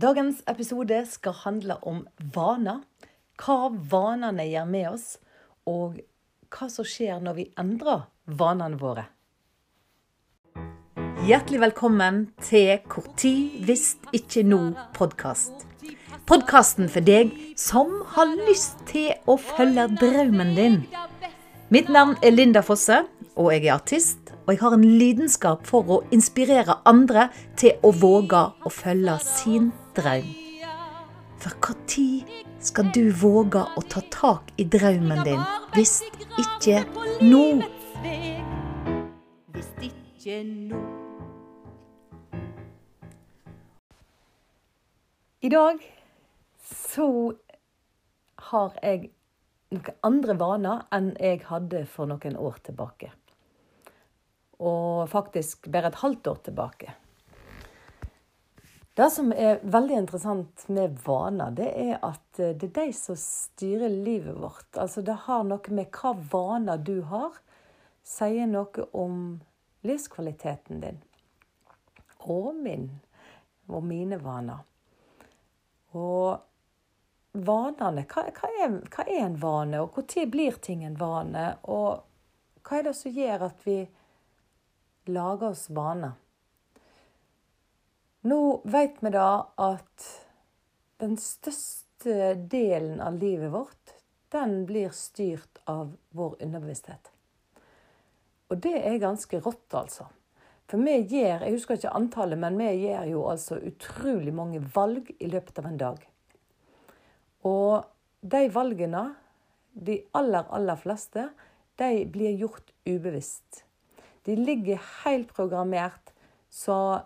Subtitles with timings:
[0.00, 1.98] Dagens episode skal handle om
[2.32, 2.78] vaner.
[3.36, 5.18] Hva vanene gjør med oss,
[5.68, 5.98] og
[6.48, 9.04] hva som skjer når vi endrer vanene våre.
[11.28, 15.68] Hjertelig velkommen til Hvor tid hvis ikke nå-podkast.
[16.24, 20.80] Podkasten for deg som har lyst til å følge drømmen din.
[21.68, 23.02] Mitt navn er Linda Fosse,
[23.36, 24.32] og jeg er artist.
[24.46, 27.28] Og jeg har en lidenskap for å inspirere andre
[27.60, 30.32] til å våge å følge sin drøm.
[31.42, 35.40] For når skal du våge å ta tak i drømmen din,
[35.74, 36.00] hvis
[36.38, 36.84] ikke
[37.24, 37.44] nå?
[39.50, 40.82] Hvis ikke nå.
[45.42, 45.82] I dag
[46.62, 47.08] så
[48.52, 49.10] har jeg
[49.72, 53.10] noen andre vaner enn jeg hadde for noen år tilbake.
[54.62, 56.94] Og faktisk bare et halvt år tilbake.
[58.94, 63.16] Det som er veldig interessant med vaner, det er at eh, det er de som
[63.16, 64.68] styrer livet vårt.
[64.76, 67.38] Altså det har noe med hva vaner du har,
[68.04, 69.16] sier noe om
[69.88, 71.00] livskvaliteten din.
[72.28, 72.90] Og min.
[73.72, 74.60] Og mine vaner.
[75.96, 76.36] Og
[77.32, 81.46] vanene hva, hva, er, hva er en vane, og når blir ting en vane?
[81.64, 82.04] Og
[82.60, 83.78] hva er det som gjør at vi
[85.08, 86.18] lager oss vaner?
[88.22, 89.28] Nå vet vi da
[89.58, 90.04] at
[91.02, 93.96] den største delen av livet vårt,
[94.30, 97.10] den blir styrt av vår underbevissthet.
[98.52, 100.06] Og det er ganske rått, altså.
[100.70, 105.10] For vi gjør, jeg husker ikke antallet, men vi gjør jo altså utrolig mange valg
[105.18, 106.06] i løpet av en dag.
[107.48, 107.82] Og
[108.22, 109.04] de valgene,
[109.72, 111.26] de aller, aller fleste,
[111.80, 113.64] de blir gjort ubevisst.
[114.24, 116.14] De ligger helt programmert,
[116.48, 117.02] så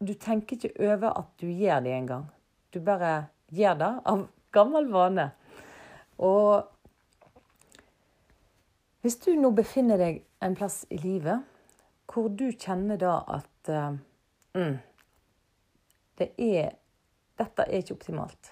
[0.00, 2.26] du tenker ikke over at du gjør det engang.
[2.72, 5.30] Du bare gjør det av gammel vane.
[6.20, 6.68] Og
[9.00, 11.46] hvis du nå befinner deg en plass i livet
[12.10, 13.92] hvor du kjenner da at uh,
[14.56, 14.78] mm,
[16.20, 16.76] det er
[17.40, 18.50] Dette er ikke optimalt.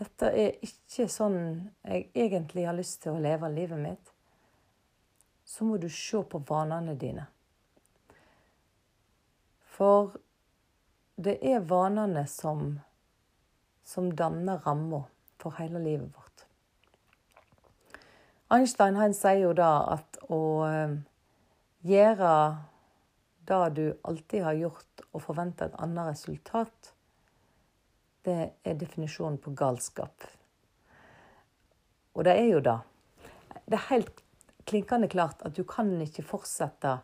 [0.00, 1.36] Dette er ikke sånn
[1.84, 4.12] jeg egentlig har lyst til å leve livet mitt.
[5.44, 7.26] Så må du se på vanene dine.
[9.74, 10.14] For
[11.16, 12.76] det er vanene som,
[13.86, 15.04] som danner ramma
[15.42, 16.46] for hele livet vårt.
[18.54, 20.94] Einstein han sier jo da at å eh,
[21.88, 22.34] gjøre
[23.44, 26.92] det du alltid har gjort, og forvente et annet resultat,
[28.24, 30.26] det er definisjonen på galskap.
[32.14, 32.78] Og det er jo det.
[33.66, 34.22] Det er helt
[34.68, 36.96] klinkende klart at du kan ikke fortsette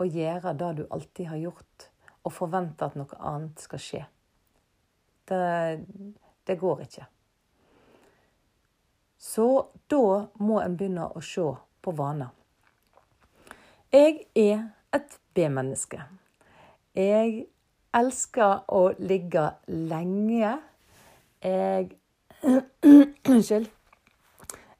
[0.00, 1.88] å gjøre det du alltid har gjort,
[2.24, 4.04] og forvente at noe annet skal skje.
[5.28, 5.40] Det,
[6.48, 7.06] det går ikke.
[9.24, 9.46] Så
[9.88, 10.04] da
[10.44, 11.46] må en begynne å se
[11.84, 12.32] på vaner.
[13.94, 16.00] Jeg er et B-menneske.
[16.98, 17.46] Jeg
[17.94, 20.56] elsker å ligge lenge.
[21.44, 21.94] Jeg
[23.30, 23.70] Unnskyld.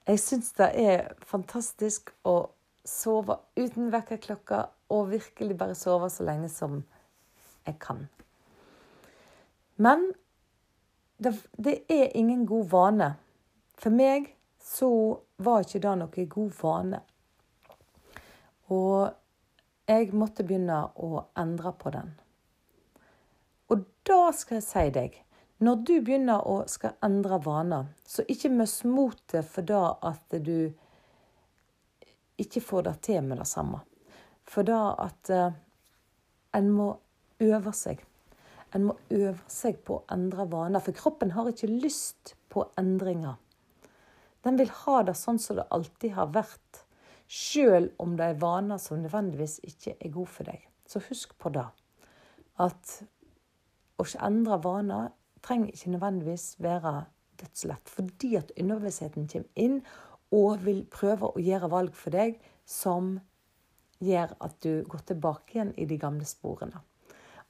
[0.05, 2.35] Jeg syns det er fantastisk å
[2.85, 4.59] sove uten vekkerklokke
[4.93, 6.83] og virkelig bare sove så lenge som
[7.65, 8.05] jeg kan.
[9.75, 10.07] Men
[11.17, 13.09] det, det er ingen god vane.
[13.77, 14.31] For meg
[14.63, 14.89] så
[15.37, 17.01] var ikke det noe god vane.
[18.73, 19.11] Og
[19.85, 22.15] jeg måtte begynne å endre på den.
[23.69, 25.21] Og da skal jeg si deg
[25.63, 30.73] når du begynner å skal endre vaner, så ikke mist motet for da at du
[32.41, 33.79] ikke får det til med det samme.
[34.43, 35.55] For da at uh,
[36.59, 36.89] en må
[37.43, 38.03] øve seg.
[38.75, 43.37] En må øve seg på å endre vaner, for kroppen har ikke lyst på endringer.
[44.45, 46.83] Den vil ha det sånn som det alltid har vært,
[47.25, 50.61] sjøl om det er vaner som nødvendigvis ikke er gode for deg.
[50.85, 51.65] Så husk på det.
[52.61, 52.99] At
[53.97, 55.13] å ikke endre vaner
[55.45, 56.93] trenger ikke nødvendigvis være
[57.41, 57.89] dødslett.
[57.89, 59.79] Fordi at underbevisstheten kommer inn
[60.35, 62.37] og vil prøve å gjøre valg for deg
[62.69, 63.15] som
[64.03, 66.81] gjør at du går tilbake igjen i de gamle sporene.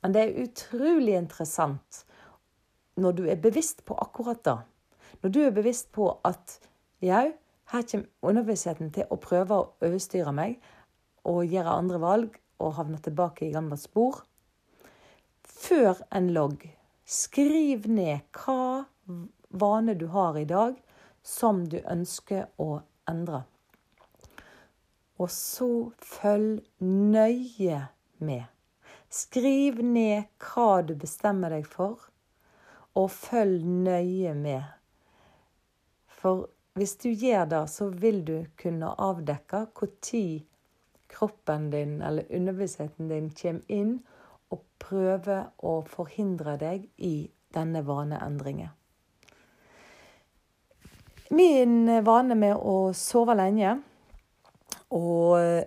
[0.05, 2.03] Men det er utrolig interessant
[3.01, 4.59] når du er bevisst på akkurat det.
[5.23, 6.59] Når du er bevisst på at
[7.01, 7.31] jau,
[7.73, 10.59] her kommer underbevisstheten til å prøve å overstyre meg
[11.25, 14.21] og gjøre andre valg og havne tilbake i gamle spor.
[15.41, 16.69] Før en logg,
[17.01, 18.85] skriv ned hva
[19.49, 20.77] vane du har i dag
[21.25, 22.75] som du ønsker å
[23.09, 23.41] endre.
[25.17, 27.87] Og så følg nøye
[28.21, 28.54] med.
[29.15, 32.09] Skriv ned hva du bestemmer deg for,
[32.99, 34.65] og følg nøye med.
[36.11, 40.25] For hvis du gjør det, så vil du kunne avdekke når
[41.15, 43.93] kroppen din eller underbevisstheten din kommer inn
[44.51, 48.73] og prøver å forhindre deg i denne vaneendringen.
[51.31, 53.77] Min vane med å sove lenge
[54.93, 55.63] og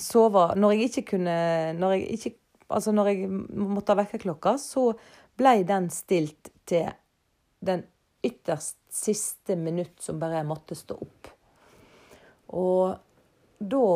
[0.00, 1.34] sove Når jeg ikke kunne
[1.76, 2.30] Når jeg ikke
[2.72, 4.90] Altså, når jeg måtte ha vekkerklokka, så
[5.38, 6.90] ble den stilt til
[7.62, 7.84] den
[8.22, 11.30] ytterst siste minutt som bare jeg måtte stå opp.
[12.52, 12.98] Og
[13.62, 13.86] da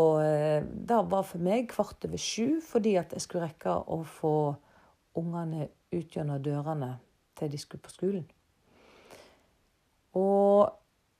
[0.87, 4.37] da var for meg kvart over sju fordi at jeg skulle rekke å få
[5.19, 6.97] ungene ut gjennom dørene
[7.37, 8.27] til de skulle på skolen.
[10.17, 10.73] Og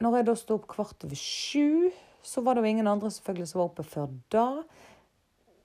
[0.03, 1.91] når jeg da sto opp kvart over sju,
[2.27, 4.47] så var det jo ingen andre selvfølgelig som var oppe før da.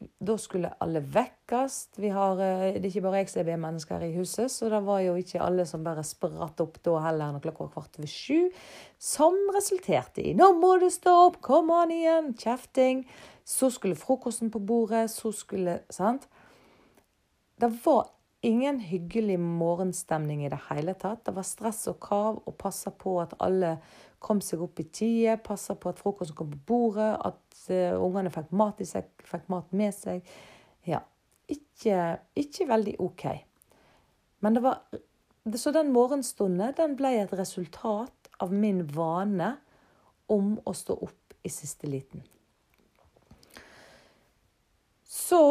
[0.01, 1.75] Da skulle alle vekkes.
[2.01, 4.83] Vi har, eh, det er ikke bare jeg som er B-mennesker i huset, så det
[4.85, 8.07] var jo ikke alle som bare spratt opp da heller når klokka var kvart over
[8.07, 8.49] sju.
[8.97, 13.05] Som resulterte i 'nå må du stå opp, kom an igjen', kjefting.
[13.45, 16.27] Så skulle frokosten på bordet, så skulle Sant?
[17.59, 18.09] Det var
[18.41, 21.25] ingen hyggelig morgenstemning i det hele tatt.
[21.25, 23.75] Det var stress og krav å passe på at alle
[24.21, 28.33] kom seg opp i tide, passa på at frokosten kom på bordet, at uh, ungene
[28.33, 30.25] fikk mat i seg, fikk mat med seg.
[30.89, 31.01] Ja,
[31.49, 33.25] ikke, ikke veldig OK.
[34.41, 34.83] Men det var
[35.57, 39.55] Så den morgenstunden den ble et resultat av min vane
[40.29, 42.21] om å stå opp i siste liten.
[45.01, 45.41] Så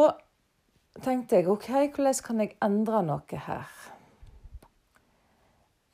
[0.99, 3.75] tenkte jeg OK, hvordan kan jeg endre noe her?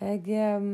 [0.01, 0.69] Jeg eh,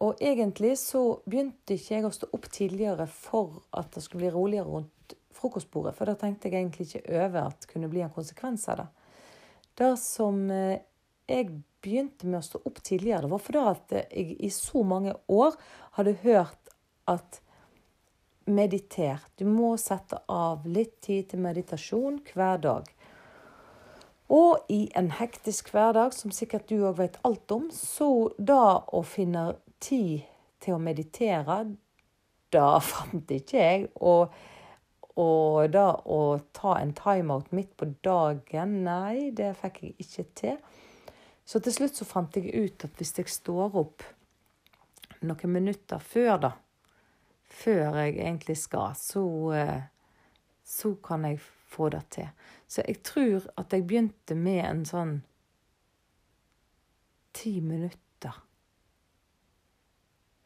[0.00, 4.32] og egentlig så begynte ikke jeg å stå opp tidligere for at det skulle bli
[4.32, 8.14] roligere rundt frokostbordet, for da tenkte jeg egentlig ikke over at det kunne bli en
[8.14, 8.86] konsekvens av det.
[9.80, 10.80] Det som eh,
[11.28, 11.50] jeg
[11.84, 15.56] begynte med å stå opp tidligere, det var fordi jeg i så mange år
[15.98, 16.72] hadde hørt
[17.08, 17.40] at
[18.48, 19.20] mediter.
[19.36, 22.88] Du må sette av litt tid til meditasjon hver dag.
[24.30, 29.02] Og i en hektisk hverdag, som sikkert du òg vet alt om, så da å
[29.02, 30.22] finne tid
[30.62, 31.64] til å meditere,
[32.54, 33.88] da fant ikke jeg.
[34.06, 34.30] Og,
[35.18, 36.20] og da å
[36.54, 40.62] ta en timeout midt på dagen, nei, det fikk jeg ikke til.
[41.42, 44.06] Så til slutt så fant jeg ut at hvis jeg står opp
[45.26, 46.52] noen minutter før, da,
[47.50, 49.24] før jeg egentlig skal, så,
[49.58, 49.80] eh,
[50.62, 52.28] så kan jeg få det til.
[52.68, 55.16] Så jeg tror at jeg begynte med en sånn
[57.36, 57.98] ti minutter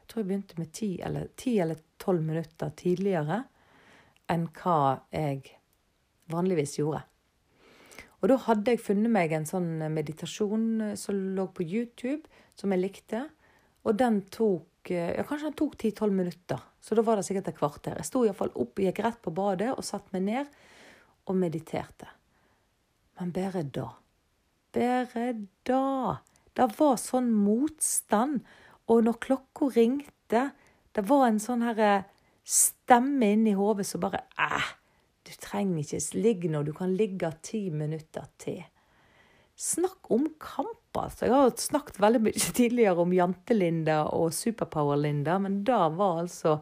[0.05, 3.41] Jeg tror jeg begynte med ti eller, ti eller tolv minutter tidligere
[4.31, 5.56] enn hva jeg
[6.31, 7.00] vanligvis gjorde.
[8.20, 12.81] Og da hadde jeg funnet meg en sånn meditasjon som lå på YouTube, som jeg
[12.81, 13.25] likte.
[13.85, 16.62] Og den tok eh, ja, kanskje den tok ti-tolv minutter.
[16.81, 17.99] Så da var det sikkert et kvarter.
[18.00, 20.56] Jeg sto iallfall opp, gikk rett på badet og satte meg ned
[21.26, 22.09] og mediterte.
[23.21, 23.88] Men bare da.
[24.75, 25.26] Bare
[25.67, 26.19] da.
[26.55, 28.44] Det var sånn motstand
[28.91, 30.49] og når klokka ringte,
[30.94, 32.09] det var en sånn herre eh,
[32.44, 34.73] stemme inni hodet som bare Æh,
[35.25, 38.61] du trenger ikke ligge nå, du kan ligge ti minutter til.
[39.56, 41.25] Snakk om kamp, altså.
[41.25, 46.58] Jeg har snakket veldig mye tidligere om Jante-Linda og Superpower-Linda, men da var altså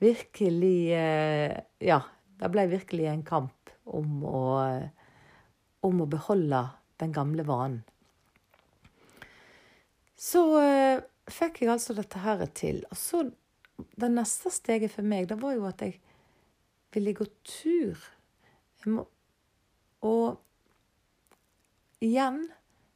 [0.00, 1.52] virkelig eh,
[1.84, 2.00] Ja,
[2.40, 3.55] det ble virkelig en kamp
[3.86, 4.40] om å,
[5.86, 6.62] om å beholde
[7.00, 7.82] den gamle vanen.
[10.16, 12.82] Så eh, fikk jeg altså dette her til.
[12.90, 13.26] Og så
[13.76, 15.98] Det neste steget for meg, det var jo at jeg
[16.94, 18.00] ville gå tur.
[18.88, 19.02] Må,
[20.00, 20.38] og
[22.00, 22.46] igjen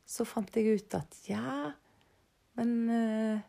[0.09, 1.73] så fant jeg ut at ja,
[2.57, 3.43] men uh,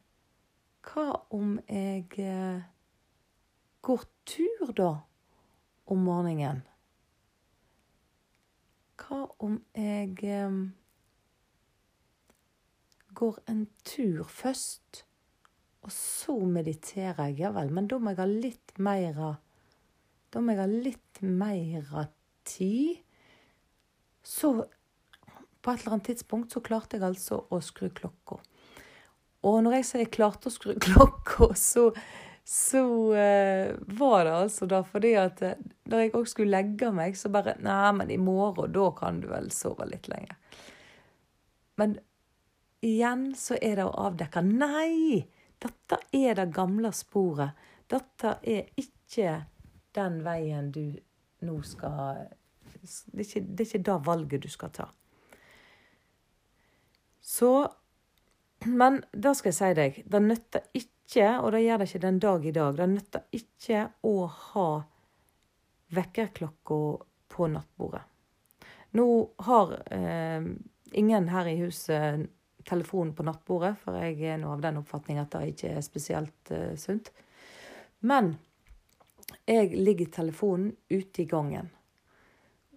[0.90, 2.60] hva om jeg uh,
[3.86, 4.92] går tur, da,
[5.88, 6.66] om morgenen?
[9.12, 10.14] Hva om jeg
[10.48, 10.60] um,
[13.12, 15.02] går en tur først,
[15.84, 19.20] og så mediterer jeg, ja vel, men da må jeg ha litt mer
[20.32, 22.08] Da må jeg ha litt mer
[22.48, 23.02] tid.
[24.24, 24.54] Så
[25.60, 28.40] på et eller annet tidspunkt så klarte jeg altså å skru klokka.
[29.44, 31.90] Og når jeg sier jeg klarte å skru klokka, så,
[32.44, 32.84] så
[33.14, 37.58] uh, var det altså da fordi at da jeg òg skulle legge meg, så bare
[37.64, 40.36] Nei, men i morgen, da kan du vel sove litt lenger.
[41.80, 42.00] Men
[42.82, 45.22] igjen så er det å avdekke Nei!
[45.62, 47.54] Dette er det gamle sporet.
[47.92, 49.36] Dette er ikke
[49.94, 50.86] den veien du
[51.46, 52.24] nå skal
[52.82, 54.88] det er ikke, det er ikke det valget du skal ta.
[57.22, 57.52] Så
[58.66, 62.20] Men det skal jeg si deg, det nytter ikke, og det gjør det ikke den
[62.24, 64.68] dag i dag, det nytter ikke å ha
[65.92, 66.78] vekkerklokka
[67.32, 68.04] på nattbordet.
[68.96, 69.08] Nå
[69.48, 70.46] har eh,
[71.00, 72.30] ingen her i huset
[72.68, 76.52] telefon på nattbordet, for jeg er nå av den oppfatning at det ikke er spesielt
[76.54, 77.12] eh, sunt.
[78.08, 78.36] Men
[79.48, 81.72] jeg ligger telefonen ute i gangen.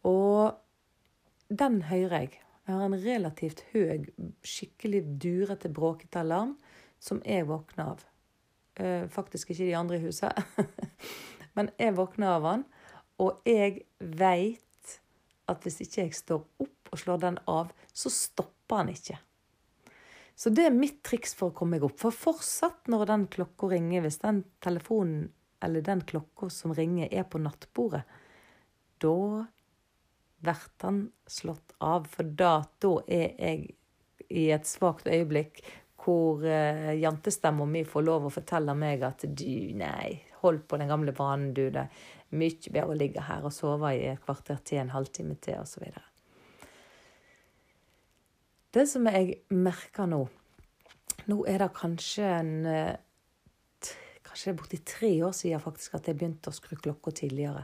[0.06, 0.54] Og
[1.48, 2.40] den hører jeg.
[2.64, 4.06] Jeg har en relativt høy,
[4.46, 6.54] skikkelig durete, bråkete alarm
[7.02, 8.04] som jeg våkner av.
[8.74, 10.34] Eh, faktisk ikke de andre i huset,
[11.56, 12.64] men jeg våkner av han,
[13.22, 14.94] Og jeg veit
[15.46, 19.18] at hvis ikke jeg står opp og slår den av, så stopper han ikke.
[20.34, 21.94] Så det er mitt triks for å komme meg opp.
[22.00, 25.28] For fortsatt når den klokka ringer, hvis den telefonen
[25.62, 28.02] eller den klokka som ringer, er på nattbordet,
[28.98, 29.46] da
[30.42, 31.00] blir han
[31.30, 32.10] slått av.
[32.10, 33.76] For da, da er jeg
[34.26, 35.62] i et svakt øyeblikk
[36.04, 40.90] hvor uh, jentestemma mi får lov å fortelle meg at du, nei, hold på den
[40.92, 41.66] gamle vanen, du.
[41.72, 45.36] Det er mye bedre å ligge her og sove i et kvarter til, en halvtime
[45.42, 45.86] til, osv.
[48.74, 50.24] Det som jeg merker nå
[51.30, 52.96] Nå er det kanskje en eh,
[54.24, 57.62] Kanskje det er borti tre år siden faktisk at jeg begynte å skru klokka tidligere.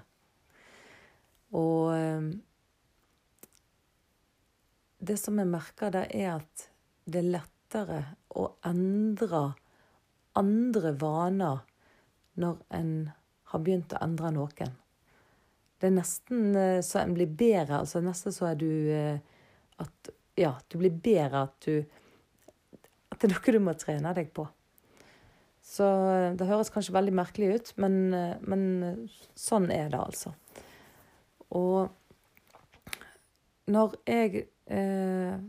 [1.58, 2.28] Og eh,
[5.00, 6.68] det som jeg merker, det er at
[7.10, 7.32] det er
[7.70, 9.54] lettere å endre
[10.34, 11.60] andre vaner
[12.40, 13.10] når en
[13.50, 14.74] har begynt å endre noen.
[15.80, 17.80] Det er nesten eh, så en blir bedre.
[17.80, 19.18] altså Nesten så er du eh,
[19.78, 21.84] at Ja, du blir bedre at du
[23.10, 24.46] At det er noe du må trene deg på.
[25.62, 28.12] Så eh, det høres kanskje veldig merkelig ut, men,
[28.44, 30.34] men sånn er det altså.
[31.56, 31.88] Og
[33.70, 35.40] når jeg eh,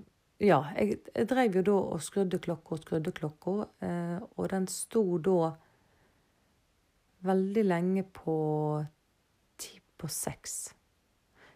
[0.42, 3.52] Ja, jeg, jeg drev jo da og skrudde klokka og skrudde klokka,
[3.86, 5.52] eh, og den sto da
[7.28, 8.38] veldig lenge på
[9.62, 10.56] ti på seks.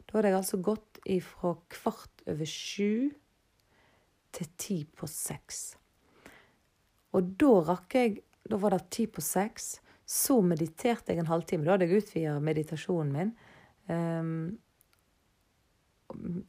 [0.06, 3.10] Da hadde jeg altså gått ifra kvart over sju
[4.36, 5.64] til ti på seks.
[7.16, 9.80] Og da rakk jeg Da var det ti på seks.
[10.06, 11.66] Så mediterte jeg en halvtime.
[11.66, 13.32] Da hadde jeg utvida meditasjonen min.
[13.90, 14.60] Um,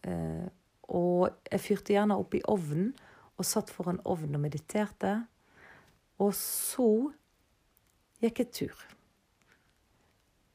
[0.05, 0.45] uh,
[0.89, 2.93] og jeg fyrte gjerne opp i ovnen
[3.37, 5.15] og satt foran ovnen og mediterte.
[6.23, 6.91] Og så
[8.23, 8.85] gikk jeg tur.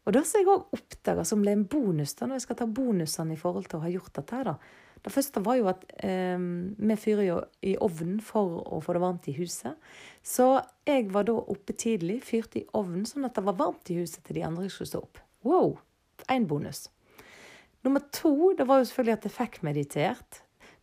[0.02, 2.66] Og det som jeg òg oppdaga som ble en bonus, da, når jeg skal ta
[2.66, 4.56] bonusene i forhold til å ha gjort dette da.
[5.02, 9.02] Det første var jo at eh, vi fyrer jo i ovnen for å få det
[9.02, 9.78] varmt i huset.
[10.26, 10.48] Så
[10.90, 14.22] jeg var da oppe tidlig, fyrte i ovnen sånn at det var varmt i huset
[14.26, 15.22] til de andre skulle stå opp.
[15.46, 15.80] Wow!
[16.30, 16.88] Én bonus.
[17.86, 20.42] Nummer to det var jo selvfølgelig at jeg fikk meditert.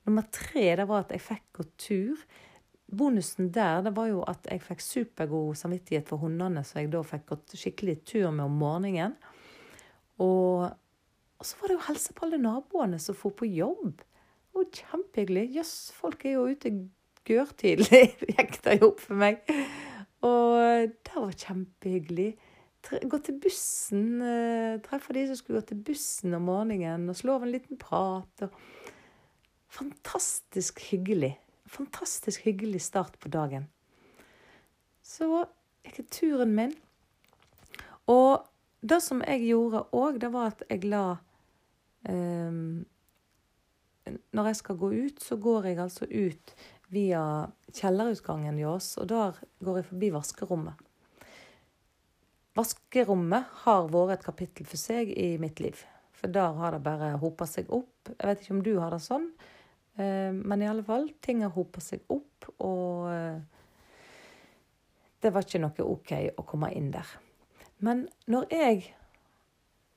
[0.08, 2.26] Nummer tre det var at jeg fikk gå tur.
[2.88, 7.02] Bonusen der det var jo at jeg fikk supergod samvittighet for hundene, så jeg da
[7.06, 9.16] fikk gått skikkelig tur med om morgenen.
[10.18, 10.70] Og,
[11.38, 14.00] og så var det jo helse på alle naboene som for på jobb.
[14.56, 15.44] Og kjempehyggelig.
[15.58, 16.72] Jøss, yes, folk er jo ute
[17.28, 19.44] gørtidlig, gikk det jo opp for meg.
[20.26, 22.32] Og det var kjempehyggelig
[22.88, 24.22] gå til bussen.
[24.24, 27.80] Eh, treffe de som skulle gå til bussen om morgenen, og slå av en liten
[27.80, 28.44] prat.
[28.46, 28.54] Og
[29.78, 31.34] fantastisk hyggelig.
[31.68, 33.68] Fantastisk hyggelig start på dagen.
[35.04, 35.44] Så
[35.84, 36.74] gikk jeg turen min.
[38.08, 38.44] Og
[38.80, 41.18] det som jeg gjorde òg, det var at jeg la
[42.08, 42.86] um,
[44.32, 46.54] Når jeg skal gå ut, så går jeg altså ut
[46.88, 47.22] via
[47.76, 50.87] kjellerutgangen i oss, og der går jeg forbi vaskerommet.
[52.58, 55.78] Vaskerommet har vært et kapittel for seg i mitt liv.
[56.18, 58.10] For der har det bare hopa seg opp.
[58.10, 59.28] Jeg vet ikke om du har det sånn,
[60.00, 63.38] eh, men i alle fall, ting har hopa seg opp, og eh,
[65.22, 67.12] det var ikke noe OK å komme inn der.
[67.86, 68.80] Men når jeg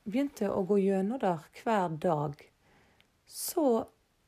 [0.06, 2.36] begynte å gå gjennom der hver dag,
[3.26, 3.66] så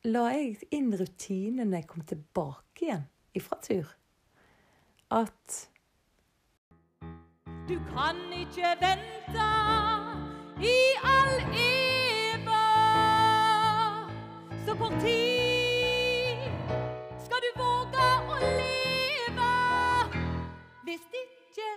[0.07, 3.95] la jeg inn rutinene jeg kom tilbake igjen ifra tur.
[5.15, 5.61] At
[7.69, 9.45] du kan ikke vente
[10.61, 12.51] i all evig.
[14.65, 16.45] Så kort tid
[17.25, 19.49] skal du våge å leve
[20.85, 21.69] hvis ikke